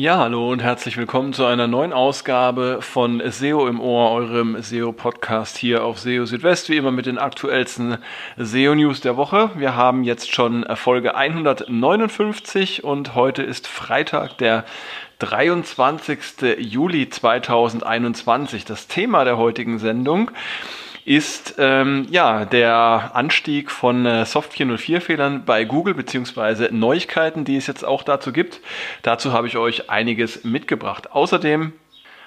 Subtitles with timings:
[0.00, 5.58] Ja, hallo und herzlich willkommen zu einer neuen Ausgabe von SEO im Ohr, eurem SEO-Podcast
[5.58, 7.98] hier auf SEO Südwest, wie immer mit den aktuellsten
[8.36, 9.50] SEO-News der Woche.
[9.56, 14.64] Wir haben jetzt schon Folge 159 und heute ist Freitag, der
[15.18, 16.20] 23.
[16.58, 18.64] Juli 2021.
[18.64, 20.30] Das Thema der heutigen Sendung
[21.08, 27.56] ist ähm, ja der Anstieg von äh, Soft 404 Fehlern bei Google beziehungsweise Neuigkeiten, die
[27.56, 28.60] es jetzt auch dazu gibt.
[29.00, 31.10] Dazu habe ich euch einiges mitgebracht.
[31.12, 31.72] Außerdem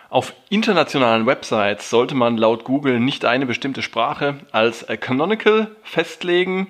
[0.10, 6.68] auf internationalen Websites sollte man laut Google nicht eine bestimmte Sprache als Canonical festlegen.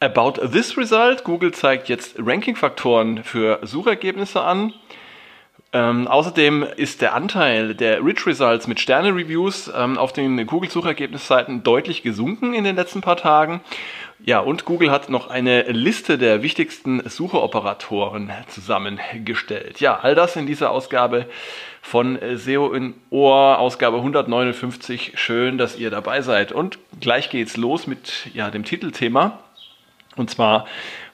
[0.00, 4.72] About this result, Google zeigt jetzt Ranking-Faktoren für Suchergebnisse an.
[5.72, 12.02] Ähm, außerdem ist der Anteil der Rich Results mit Sterne-Reviews ähm, auf den Google-Suchergebnisseiten deutlich
[12.02, 13.60] gesunken in den letzten paar Tagen.
[14.24, 19.80] Ja, und Google hat noch eine Liste der wichtigsten Sucheoperatoren zusammengestellt.
[19.80, 21.26] Ja, all das in dieser Ausgabe
[21.82, 25.12] von SEO in Ohr, Ausgabe 159.
[25.16, 26.50] Schön, dass ihr dabei seid.
[26.50, 29.38] Und gleich geht's los mit ja, dem Titelthema.
[30.16, 30.66] Und zwar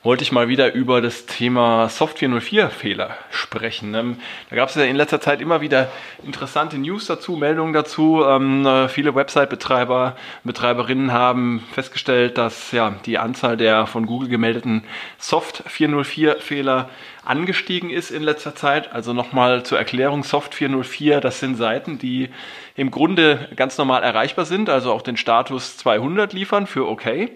[0.05, 3.95] wollte ich mal wieder über das Thema Soft 404 Fehler sprechen.
[3.95, 4.19] Ähm,
[4.51, 5.91] da gab es ja in letzter Zeit immer wieder
[6.23, 8.23] interessante News dazu, Meldungen dazu.
[8.23, 14.85] Ähm, äh, viele Website-Betreiber, Betreiberinnen haben festgestellt, dass ja die Anzahl der von Google gemeldeten
[15.17, 16.91] Soft 404 Fehler
[17.25, 18.93] angestiegen ist in letzter Zeit.
[18.93, 22.29] Also nochmal zur Erklärung, Soft 404, das sind Seiten, die
[22.77, 27.31] im Grunde ganz normal erreichbar sind, also auch den Status 200 liefern für OK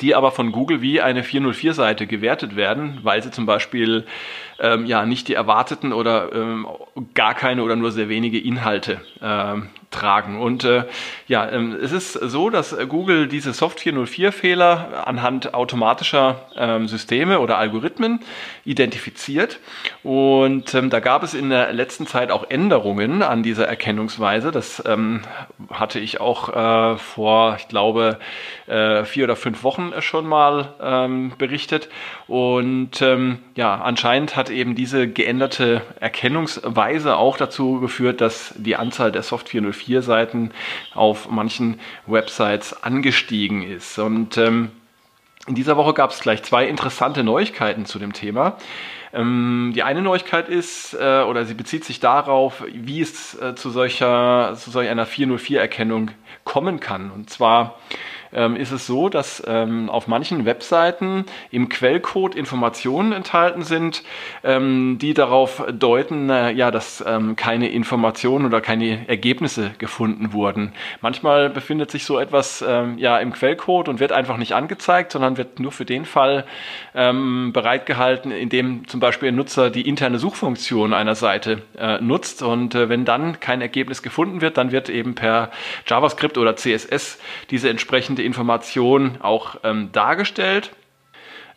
[0.00, 4.06] die aber von Google wie eine 404-Seite gewertet werden, weil sie zum Beispiel
[4.60, 6.66] ähm, ja nicht die erwarteten oder ähm,
[7.14, 10.38] gar keine oder nur sehr wenige Inhalte ähm, tragen.
[10.40, 10.84] Und äh,
[11.28, 17.58] ja, ähm, es ist so, dass Google diese Soft 404-Fehler anhand automatischer ähm, Systeme oder
[17.58, 18.20] Algorithmen
[18.64, 19.60] identifiziert.
[20.02, 24.50] Und ähm, da gab es in der letzten Zeit auch Änderungen an dieser Erkennungsweise.
[24.50, 25.22] Das ähm,
[25.70, 26.48] hatte ich auch
[26.94, 28.18] äh, vor, ich glaube,
[28.66, 31.88] äh, vier oder fünf Wochen schon mal ähm, berichtet.
[32.26, 39.10] Und ähm, ja, anscheinend hat eben diese geänderte Erkennungsweise auch dazu geführt, dass die Anzahl
[39.12, 40.50] der Soft 404 Seiten
[40.94, 43.98] auf manchen Websites angestiegen ist.
[43.98, 44.70] Und ähm,
[45.46, 48.58] in dieser Woche gab es gleich zwei interessante Neuigkeiten zu dem Thema.
[49.12, 53.70] Ähm, die eine Neuigkeit ist, äh, oder sie bezieht sich darauf, wie es äh, zu,
[53.70, 56.10] solcher, zu solch einer 404-Erkennung
[56.44, 57.10] kommen kann.
[57.10, 57.78] Und zwar
[58.32, 64.02] ähm, ist es so, dass ähm, auf manchen Webseiten im Quellcode Informationen enthalten sind,
[64.44, 70.72] ähm, die darauf deuten, äh, ja, dass ähm, keine Informationen oder keine Ergebnisse gefunden wurden.
[71.00, 75.36] Manchmal befindet sich so etwas ähm, ja im Quellcode und wird einfach nicht angezeigt, sondern
[75.36, 76.44] wird nur für den Fall
[76.94, 82.42] ähm, bereitgehalten, in dem zum Beispiel ein Nutzer die interne Suchfunktion einer Seite äh, nutzt
[82.42, 85.50] und äh, wenn dann kein Ergebnis gefunden wird, dann wird eben per
[85.86, 87.18] JavaScript oder CSS
[87.50, 90.70] diese entsprechende entsprechende Information auch ähm, dargestellt.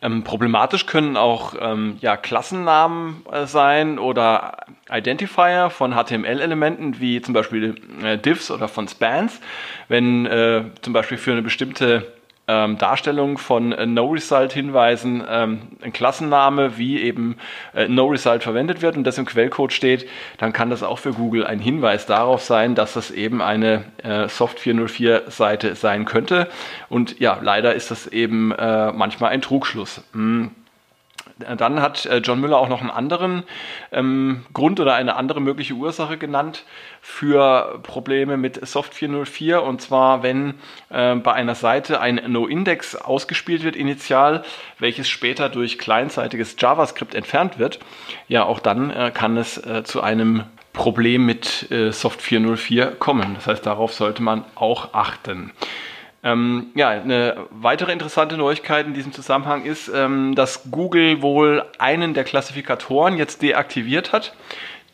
[0.04, 4.56] Ähm, problematisch können auch ähm, ja, Klassennamen äh, sein oder
[4.90, 9.40] Identifier von HTML-Elementen wie zum Beispiel äh, Divs oder von Spans.
[9.88, 12.12] Wenn äh, zum Beispiel für eine bestimmte
[12.48, 17.36] ähm, Darstellung von äh, No-Result-Hinweisen ähm, ein Klassenname wie eben
[17.74, 20.08] äh, No-Result verwendet wird und das im Quellcode steht,
[20.38, 24.28] dann kann das auch für Google ein Hinweis darauf sein, dass das eben eine äh,
[24.28, 26.48] Soft 404-Seite sein könnte.
[26.88, 30.02] Und ja, leider ist das eben äh, manchmal ein Trugschluss.
[30.12, 30.50] Hm.
[31.38, 33.44] Dann hat äh, John Müller auch noch einen anderen
[33.90, 36.64] ähm, Grund oder eine andere mögliche Ursache genannt
[37.00, 40.54] für Probleme mit Soft 404 und zwar wenn
[40.90, 44.44] äh, bei einer Seite ein No-Index ausgespielt wird initial,
[44.78, 47.80] welches später durch kleinseitiges JavaScript entfernt wird.
[48.28, 53.34] Ja, auch dann äh, kann es äh, zu einem Problem mit äh, Soft 404 kommen.
[53.34, 55.52] Das heißt, darauf sollte man auch achten.
[56.24, 62.14] Ähm, ja, eine weitere interessante Neuigkeit in diesem Zusammenhang ist, ähm, dass Google wohl einen
[62.14, 64.34] der Klassifikatoren jetzt deaktiviert hat,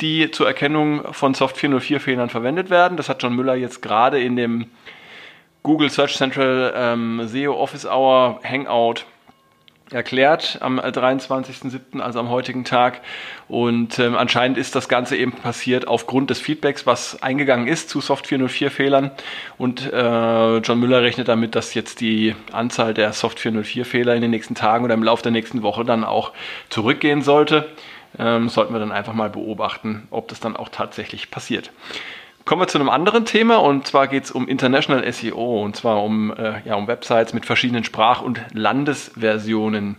[0.00, 2.96] die zur Erkennung von Soft 404 Fehlern verwendet werden.
[2.96, 4.66] Das hat John Müller jetzt gerade in dem
[5.62, 9.04] Google Search Central ähm, SEO Office Hour Hangout
[9.90, 13.00] erklärt am 23.07., also am heutigen Tag.
[13.48, 18.00] Und ähm, anscheinend ist das Ganze eben passiert aufgrund des Feedbacks, was eingegangen ist zu
[18.00, 19.10] Soft 404 Fehlern.
[19.56, 24.22] Und äh, John Müller rechnet damit, dass jetzt die Anzahl der Soft 404 Fehler in
[24.22, 26.32] den nächsten Tagen oder im Laufe der nächsten Woche dann auch
[26.68, 27.68] zurückgehen sollte.
[28.18, 31.70] Ähm, sollten wir dann einfach mal beobachten, ob das dann auch tatsächlich passiert.
[32.48, 36.02] Kommen wir zu einem anderen Thema und zwar geht es um International SEO und zwar
[36.02, 39.98] um, äh, ja, um Websites mit verschiedenen Sprach- und Landesversionen.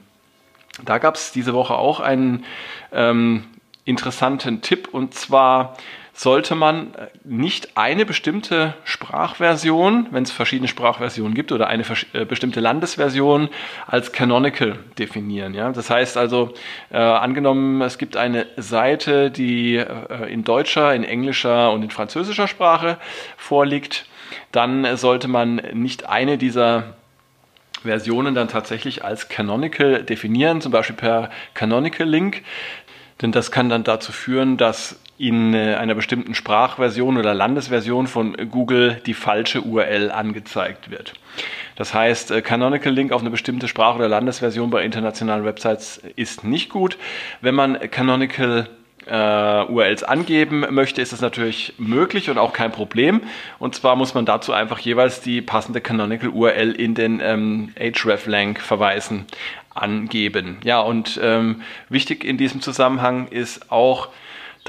[0.84, 2.46] Da gab es diese Woche auch einen
[2.92, 3.44] ähm,
[3.86, 5.78] interessanten Tipp und zwar
[6.20, 6.92] sollte man
[7.24, 13.48] nicht eine bestimmte Sprachversion, wenn es verschiedene Sprachversionen gibt, oder eine äh, bestimmte Landesversion
[13.88, 15.54] als canonical definieren.
[15.54, 15.72] Ja?
[15.72, 16.54] Das heißt also,
[16.92, 19.86] äh, angenommen, es gibt eine Seite, die äh,
[20.30, 22.98] in deutscher, in englischer und in französischer Sprache
[23.38, 24.06] vorliegt,
[24.52, 26.96] dann sollte man nicht eine dieser
[27.84, 32.44] Versionen dann tatsächlich als canonical definieren, zum Beispiel per canonical Link.
[33.22, 38.38] Denn das kann dann dazu führen, dass in äh, einer bestimmten Sprachversion oder Landesversion von
[38.50, 41.14] Google die falsche URL angezeigt wird.
[41.76, 46.46] Das heißt, äh, Canonical Link auf eine bestimmte Sprach- oder Landesversion bei internationalen Websites ist
[46.46, 46.98] nicht gut.
[47.42, 48.70] Wenn man Canonical
[49.08, 53.22] äh, URLs angeben möchte, ist das natürlich möglich und auch kein Problem.
[53.58, 59.26] Und zwar muss man dazu einfach jeweils die passende Canonical URL in den ähm, hreflang-Verweisen
[59.82, 60.58] angeben.
[60.64, 64.10] Ja, und ähm, wichtig in diesem Zusammenhang ist auch,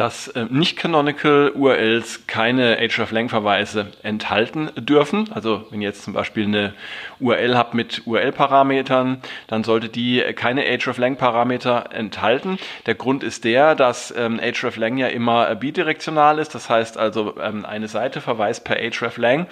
[0.00, 5.30] dass äh, nicht-canonical URLs keine hreflang-Verweise enthalten dürfen.
[5.32, 6.74] Also wenn ihr jetzt zum Beispiel eine
[7.18, 12.58] URL habt mit URL-Parametern, dann sollte die keine hreflang-Parameter enthalten.
[12.86, 16.54] Der Grund ist der, dass ähm, hreflang ja immer bidirektional ist.
[16.54, 19.48] Das heißt also, ähm, eine Seite verweist per hreflang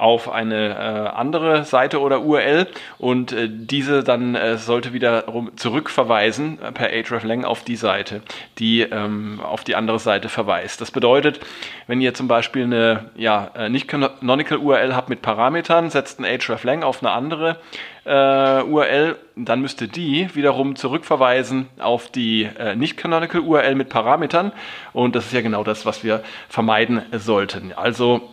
[0.00, 2.66] auf eine äh, andere Seite oder URL
[2.98, 8.22] und äh, diese dann äh, sollte wiederum zurückverweisen per hreflang auf die Seite,
[8.58, 10.80] die ähm, auf die andere Seite verweist.
[10.80, 11.40] Das bedeutet,
[11.86, 16.82] wenn ihr zum Beispiel eine ja, nicht canonical URL habt mit Parametern, setzt ein hreflang
[16.82, 17.58] auf eine andere
[18.04, 24.52] äh, URL, dann müsste die wiederum zurückverweisen auf die äh, nicht canonical URL mit Parametern
[24.92, 27.72] und das ist ja genau das, was wir vermeiden sollten.
[27.74, 28.30] Also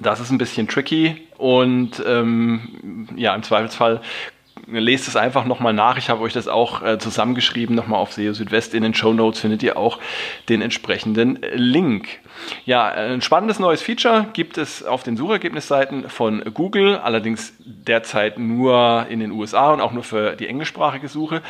[0.00, 4.00] das ist ein bisschen tricky und ähm, ja, im Zweifelsfall
[4.66, 5.96] lest es einfach nochmal nach.
[5.98, 8.74] Ich habe euch das auch äh, zusammengeschrieben, nochmal auf SEO Südwest.
[8.74, 9.98] In den Show Notes findet ihr auch
[10.48, 12.20] den entsprechenden Link.
[12.64, 19.06] Ja, ein spannendes neues Feature gibt es auf den Suchergebnisseiten von Google, allerdings derzeit nur
[19.08, 21.42] in den USA und auch nur für die englischsprachige Suche.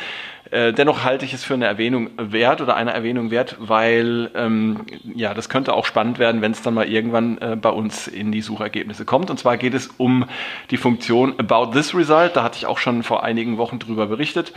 [0.51, 4.85] Äh, dennoch halte ich es für eine Erwähnung wert oder eine Erwähnung wert, weil ähm,
[5.15, 8.31] ja, das könnte auch spannend werden, wenn es dann mal irgendwann äh, bei uns in
[8.31, 9.29] die Suchergebnisse kommt.
[9.29, 10.25] Und zwar geht es um
[10.71, 12.35] die Funktion About This Result.
[12.35, 14.53] Da hatte ich auch schon vor einigen Wochen drüber berichtet.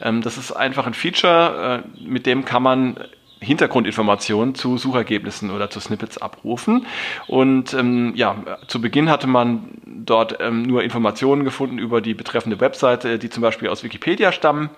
[0.00, 2.98] Ähm, das ist einfach ein Feature, äh, mit dem kann man
[3.40, 6.86] Hintergrundinformationen zu Suchergebnissen oder zu Snippets abrufen.
[7.26, 8.36] Und ähm, ja,
[8.66, 13.42] zu Beginn hatte man dort ähm, nur Informationen gefunden über die betreffende Webseite, die zum
[13.42, 14.70] Beispiel aus Wikipedia stammen.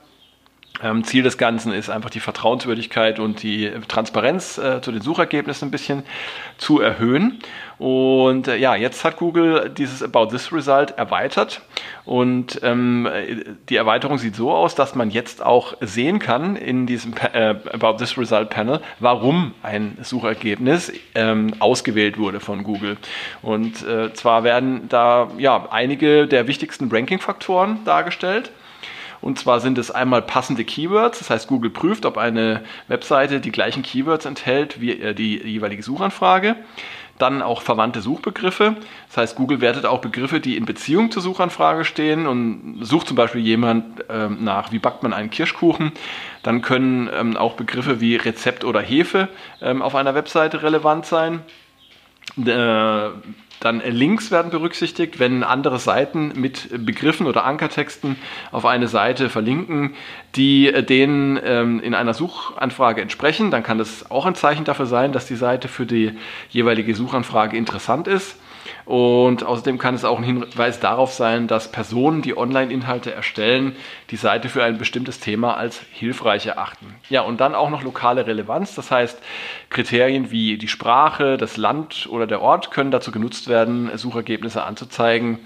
[0.83, 5.69] Ähm, Ziel des Ganzen ist einfach die Vertrauenswürdigkeit und die Transparenz äh, zu den Suchergebnissen
[5.69, 6.05] ein bisschen
[6.57, 7.41] zu erhöhen.
[7.79, 11.63] Und äh, ja, jetzt hat Google dieses About This Result erweitert.
[12.05, 13.09] Und ähm,
[13.69, 17.99] die Erweiterung sieht so aus, dass man jetzt auch sehen kann in diesem äh, About
[17.99, 22.97] This Result Panel, warum ein Suchergebnis ähm, ausgewählt wurde von Google.
[23.43, 28.51] Und äh, zwar werden da ja einige der wichtigsten Ranking-Faktoren dargestellt.
[29.21, 31.19] Und zwar sind es einmal passende Keywords.
[31.19, 35.83] Das heißt, Google prüft, ob eine Webseite die gleichen Keywords enthält wie äh, die jeweilige
[35.83, 36.57] Suchanfrage.
[37.19, 38.77] Dann auch verwandte Suchbegriffe.
[39.09, 43.17] Das heißt, Google wertet auch Begriffe, die in Beziehung zur Suchanfrage stehen und sucht zum
[43.17, 45.91] Beispiel jemand ähm, nach, wie backt man einen Kirschkuchen.
[46.45, 49.29] Dann können ähm, auch Begriffe wie Rezept oder Hefe
[49.61, 51.41] ähm, auf einer Webseite relevant sein.
[52.37, 53.11] Äh,
[53.61, 58.17] dann Links werden berücksichtigt, wenn andere Seiten mit Begriffen oder Ankertexten
[58.53, 59.95] auf eine Seite verlinken,
[60.37, 63.51] die denen ähm, in einer Suchanfrage entsprechen.
[63.51, 66.13] Dann kann das auch ein Zeichen dafür sein, dass die Seite für die
[66.51, 68.37] jeweilige Suchanfrage interessant ist.
[68.85, 73.77] Und außerdem kann es auch ein Hinweis darauf sein, dass Personen, die Online-Inhalte erstellen,
[74.11, 76.95] die Seite für ein bestimmtes Thema als hilfreich erachten.
[77.11, 78.75] Ja, und dann auch noch lokale Relevanz.
[78.75, 79.21] Das heißt,
[79.71, 85.39] Kriterien wie die Sprache, das Land oder der Ort können dazu genutzt werden, Suchergebnisse anzuzeigen,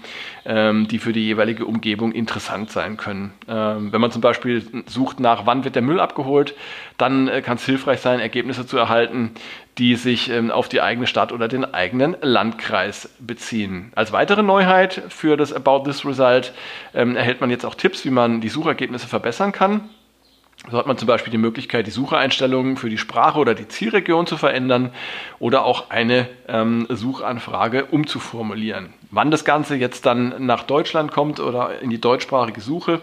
[0.45, 3.33] ähm, die für die jeweilige Umgebung interessant sein können.
[3.47, 6.55] Ähm, wenn man zum Beispiel sucht nach, wann wird der Müll abgeholt,
[6.97, 9.31] dann äh, kann es hilfreich sein, Ergebnisse zu erhalten,
[9.77, 13.91] die sich ähm, auf die eigene Stadt oder den eigenen Landkreis beziehen.
[13.95, 16.53] Als weitere Neuheit für das About This Result
[16.93, 19.89] ähm, erhält man jetzt auch Tipps, wie man die Suchergebnisse verbessern kann.
[20.71, 24.27] So hat man zum Beispiel die Möglichkeit, die Sucheinstellungen für die Sprache oder die Zielregion
[24.27, 24.91] zu verändern
[25.39, 28.93] oder auch eine ähm, Suchanfrage umzuformulieren.
[29.11, 33.01] Wann das Ganze jetzt dann nach Deutschland kommt oder in die deutschsprachige Suche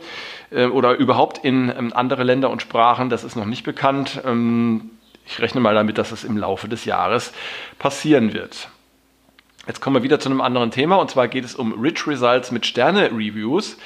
[0.50, 4.22] äh, oder überhaupt in ähm, andere Länder und Sprachen, das ist noch nicht bekannt.
[4.24, 4.90] Ähm,
[5.30, 7.32] ich rechne mal damit, dass es im Laufe des Jahres
[7.78, 8.68] passieren wird.
[9.66, 12.50] Jetzt kommen wir wieder zu einem anderen Thema und zwar geht es um Rich Results
[12.50, 13.76] mit Sterne-Reviews.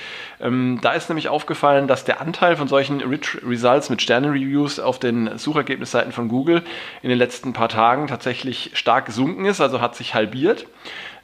[0.40, 4.98] Ähm, da ist nämlich aufgefallen, dass der Anteil von solchen Rich Results mit Sterne-Reviews auf
[4.98, 6.62] den Suchergebnisseiten von Google
[7.02, 10.66] in den letzten paar Tagen tatsächlich stark gesunken ist, also hat sich halbiert.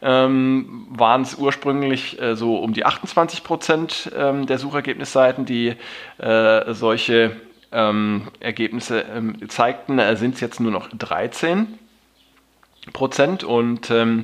[0.03, 5.77] Ähm, waren es ursprünglich äh, so um die 28 Prozent ähm, der Suchergebnisseiten, die
[6.19, 7.37] äh, solche
[7.73, 11.79] ähm, Ergebnisse ähm, zeigten, äh, sind es jetzt nur noch 13
[12.93, 14.23] Prozent und ähm,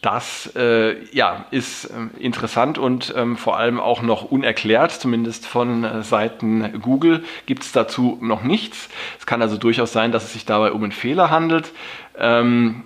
[0.00, 5.82] das äh, ja, ist äh, interessant und ähm, vor allem auch noch unerklärt, zumindest von
[5.82, 8.88] äh, Seiten Google gibt es dazu noch nichts.
[9.18, 11.72] Es kann also durchaus sein, dass es sich dabei um einen Fehler handelt.
[12.16, 12.84] Ähm,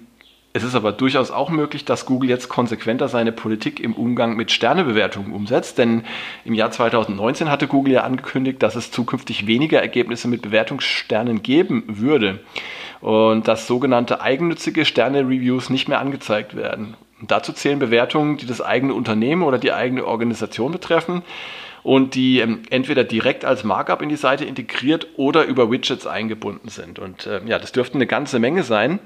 [0.54, 4.50] es ist aber durchaus auch möglich, dass Google jetzt konsequenter seine Politik im Umgang mit
[4.50, 6.04] Sternebewertungen umsetzt, denn
[6.44, 11.84] im Jahr 2019 hatte Google ja angekündigt, dass es zukünftig weniger Ergebnisse mit Bewertungssternen geben
[11.86, 12.40] würde
[13.00, 16.96] und dass sogenannte eigennützige Sterne-Reviews nicht mehr angezeigt werden.
[17.20, 21.22] Und dazu zählen Bewertungen, die das eigene Unternehmen oder die eigene Organisation betreffen
[21.82, 26.68] und die ähm, entweder direkt als Markup in die Seite integriert oder über Widgets eingebunden
[26.68, 26.98] sind.
[26.98, 29.00] Und äh, ja, das dürften eine ganze Menge sein.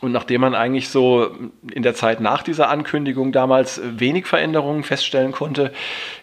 [0.00, 1.30] Und nachdem man eigentlich so
[1.70, 5.72] in der Zeit nach dieser Ankündigung damals wenig Veränderungen feststellen konnte,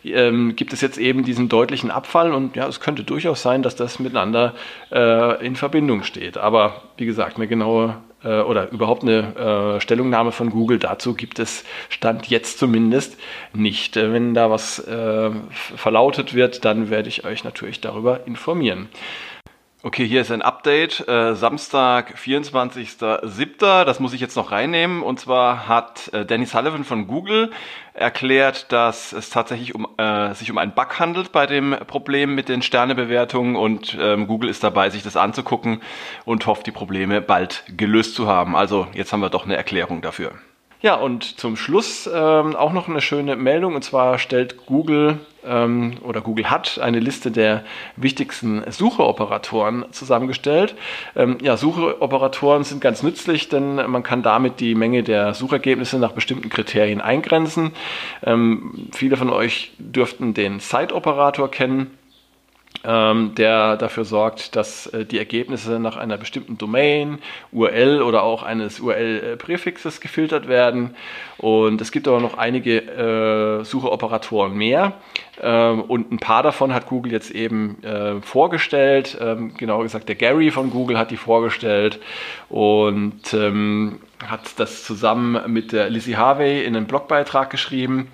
[0.04, 2.34] ähm, gibt es jetzt eben diesen deutlichen Abfall.
[2.34, 4.54] Und ja, es könnte durchaus sein, dass das miteinander
[4.92, 6.38] äh, in Verbindung steht.
[6.38, 11.40] Aber wie gesagt, eine genaue äh, oder überhaupt eine äh, Stellungnahme von Google dazu gibt
[11.40, 13.18] es Stand jetzt zumindest
[13.54, 13.98] nicht.
[13.98, 18.90] Äh, wenn da was äh, verlautet wird, dann werde ich euch natürlich darüber informieren.
[19.84, 21.08] Okay, hier ist ein Update.
[21.08, 23.84] Äh, Samstag, 24.07.
[23.84, 25.02] Das muss ich jetzt noch reinnehmen.
[25.02, 27.50] Und zwar hat äh, Danny Sullivan von Google
[27.96, 32.48] erklärt, dass es tatsächlich um, äh, sich um einen Bug handelt bei dem Problem mit
[32.48, 33.56] den Sternebewertungen.
[33.56, 35.82] Und ähm, Google ist dabei, sich das anzugucken
[36.26, 38.56] und hofft, die Probleme bald gelöst zu haben.
[38.56, 40.34] Also jetzt haben wir doch eine Erklärung dafür.
[40.84, 43.76] Ja, und zum Schluss ähm, auch noch eine schöne Meldung.
[43.76, 47.64] Und zwar stellt Google ähm, oder Google hat eine Liste der
[47.98, 50.74] wichtigsten Sucheoperatoren zusammengestellt.
[51.16, 56.14] Ähm, ja, Sucheoperatoren sind ganz nützlich, denn man kann damit die Menge der Suchergebnisse nach
[56.14, 57.74] bestimmten Kriterien eingrenzen.
[58.24, 61.92] Ähm, viele von euch dürften den Site-Operator kennen
[62.84, 67.20] der dafür sorgt, dass äh, die Ergebnisse nach einer bestimmten Domain,
[67.52, 70.96] URL oder auch eines URL-Präfixes gefiltert werden.
[71.38, 72.80] Und es gibt aber noch einige
[73.62, 74.94] äh, Sucheoperatoren mehr.
[75.42, 79.18] Ähm, und ein paar davon hat Google jetzt eben äh, vorgestellt.
[79.20, 82.00] Ähm, genauer gesagt, der Gary von Google hat die vorgestellt
[82.50, 88.08] und ähm, hat das zusammen mit der Lizzie Harvey in einen Blogbeitrag geschrieben.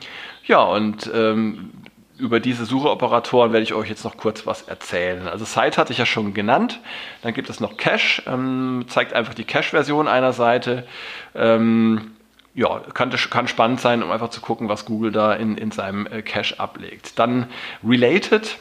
[0.46, 1.72] Ja, und ähm,
[2.18, 5.28] über diese Sucheoperatoren werde ich euch jetzt noch kurz was erzählen.
[5.28, 6.80] Also Site hatte ich ja schon genannt.
[7.22, 10.88] Dann gibt es noch Cache, ähm, zeigt einfach die Cache-Version einer Seite.
[11.36, 12.12] Ähm,
[12.54, 16.08] ja, kann, kann spannend sein, um einfach zu gucken, was Google da in, in seinem
[16.08, 17.20] äh, Cache ablegt.
[17.20, 17.48] Dann
[17.84, 18.58] Related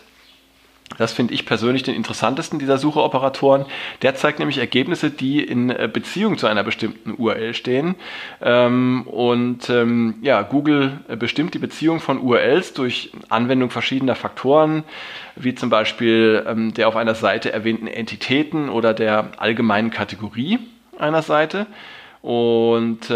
[0.99, 3.67] das finde ich persönlich den interessantesten dieser Sucheoperatoren.
[4.03, 7.97] Der zeigt nämlich Ergebnisse, die in äh, Beziehung zu einer bestimmten URL stehen.
[8.41, 14.85] Ähm, und ähm, ja, Google äh, bestimmt die Beziehung von URLs durch Anwendung verschiedener Faktoren,
[15.35, 20.59] wie zum Beispiel ähm, der auf einer Seite erwähnten Entitäten oder der allgemeinen Kategorie
[20.99, 21.67] einer Seite.
[22.23, 23.11] Und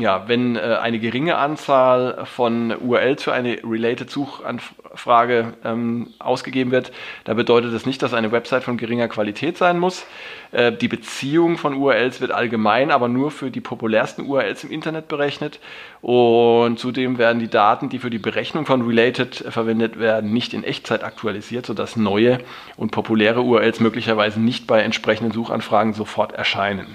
[0.00, 6.92] ja, wenn äh, eine geringe Anzahl von URLs für eine related Suchanfrage ähm, ausgegeben wird,
[7.24, 10.06] dann bedeutet das nicht, dass eine Website von geringer Qualität sein muss.
[10.52, 15.08] Äh, die Beziehung von URLs wird allgemein, aber nur für die populärsten URLs im Internet
[15.08, 15.58] berechnet.
[16.00, 20.62] Und zudem werden die Daten, die für die Berechnung von related verwendet werden, nicht in
[20.62, 22.38] Echtzeit aktualisiert, sodass neue
[22.76, 26.94] und populäre URLs möglicherweise nicht bei entsprechenden Suchanfragen sofort erscheinen.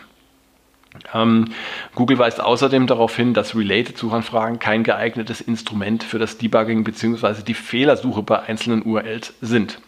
[1.14, 1.46] Ähm,
[1.96, 7.44] Google weist außerdem darauf hin, dass Related-Suchanfragen kein geeignetes Instrument für das Debugging bzw.
[7.44, 9.80] die Fehlersuche bei einzelnen URLs sind.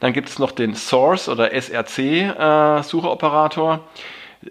[0.00, 3.74] Dann gibt es noch den Source oder SRC-Sucheoperator.
[3.74, 3.78] Äh,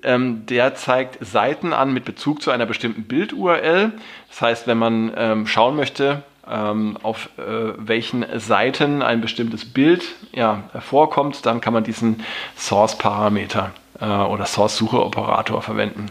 [0.04, 3.92] ähm, der zeigt Seiten an mit Bezug zu einer bestimmten Bild-URL.
[4.30, 7.44] Das heißt, wenn man ähm, schauen möchte, auf äh,
[7.78, 12.22] welchen Seiten ein bestimmtes Bild ja, vorkommt, dann kann man diesen
[12.58, 16.08] Source-Parameter äh, oder Source-Suche-Operator verwenden.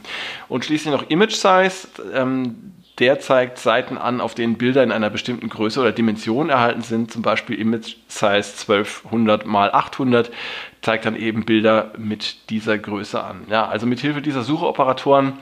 [0.49, 1.89] Und schließlich noch Image Size.
[2.15, 6.83] Ähm, der zeigt Seiten an, auf denen Bilder in einer bestimmten Größe oder Dimension erhalten
[6.83, 8.27] sind, zum Beispiel Image Size
[8.69, 10.31] 1200 x 800
[10.83, 13.47] zeigt dann eben Bilder mit dieser Größe an.
[13.49, 15.35] Ja, also mit Hilfe dieser Sucheoperatoren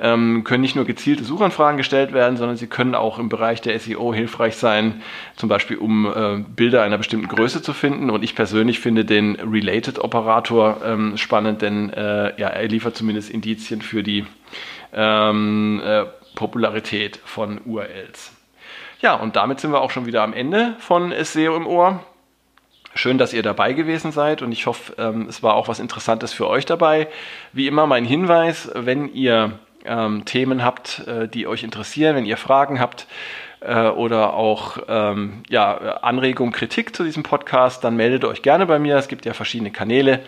[0.00, 3.78] ähm, können nicht nur gezielte Suchanfragen gestellt werden, sondern sie können auch im Bereich der
[3.78, 5.02] SEO hilfreich sein,
[5.36, 8.10] zum Beispiel um äh, Bilder einer bestimmten Größe zu finden.
[8.10, 13.82] Und ich persönlich finde den Related-Operator ähm, spannend, denn äh, ja, er liefert zumindest Indizien
[13.82, 14.24] für die
[14.92, 18.32] ähm, äh, Popularität von URLs.
[19.00, 22.04] Ja, und damit sind wir auch schon wieder am Ende von SEO im Ohr.
[22.94, 26.32] Schön, dass ihr dabei gewesen seid und ich hoffe, ähm, es war auch was Interessantes
[26.32, 27.06] für euch dabei.
[27.52, 32.36] Wie immer mein Hinweis, wenn ihr ähm, Themen habt, äh, die euch interessieren, wenn ihr
[32.36, 33.06] Fragen habt
[33.60, 38.78] äh, oder auch ähm, ja, Anregungen, Kritik zu diesem Podcast, dann meldet euch gerne bei
[38.78, 38.96] mir.
[38.96, 40.20] Es gibt ja verschiedene Kanäle,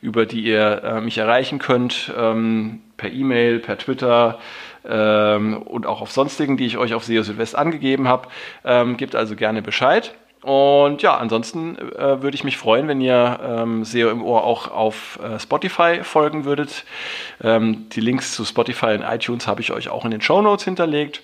[0.00, 4.38] über die ihr äh, mich erreichen könnt, ähm, per E-Mail, per Twitter,
[4.88, 8.28] ähm, und auch auf sonstigen, die ich euch auf SEO Südwest angegeben habe.
[8.64, 10.14] Ähm, gebt also gerne Bescheid.
[10.46, 14.70] Und ja, ansonsten äh, würde ich mich freuen, wenn ihr ähm, SEO im Ohr auch
[14.70, 16.84] auf äh, Spotify folgen würdet.
[17.42, 20.64] Ähm, die Links zu Spotify und iTunes habe ich euch auch in den Show Notes
[20.64, 21.20] hinterlegt.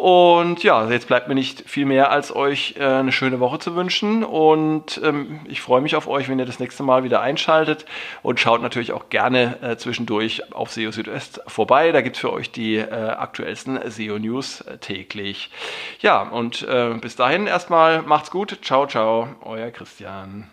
[0.00, 3.76] Und ja, jetzt bleibt mir nicht viel mehr, als euch äh, eine schöne Woche zu
[3.76, 4.24] wünschen.
[4.24, 7.84] Und ähm, ich freue mich auf euch, wenn ihr das nächste Mal wieder einschaltet.
[8.22, 11.92] Und schaut natürlich auch gerne äh, zwischendurch auf SEO Südwest vorbei.
[11.92, 15.50] Da gibt es für euch die äh, aktuellsten SEO-News äh, täglich.
[16.00, 18.60] Ja, und äh, bis dahin erstmal macht's gut.
[18.62, 20.50] Ciao, ciao, euer Christian.